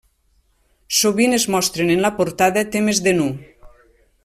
Sovint 0.99 1.35
es 1.39 1.45
mostren 1.57 1.93
en 1.97 2.03
la 2.07 2.11
portada 2.21 2.65
temes 2.77 3.03
de 3.09 3.15
nu. 3.21 3.29